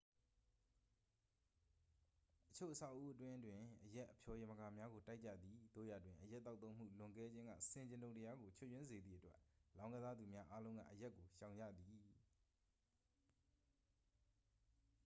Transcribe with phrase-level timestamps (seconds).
[2.49, 9.39] အချို့ အဆောက်အဦးအတွင်းတွင်အရက်အဖျော်ယမကာများကို တိုက်ကြသည် သို့ရာတွင် အရက်သောက်သုံးမှုလွန်ကဲခြင်းက ဆင်ခြင်တုံတရားကို ချွတ်ယွင်းစေသည့်အတွက်
[9.77, 12.01] လောင်းကစားသူများအားလုံးက အရက်ကို ရှောင်ရှားကြသည်